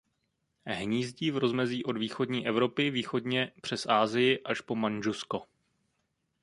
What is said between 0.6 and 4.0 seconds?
Hnízdí v rozmezí od východní Evropy východně přes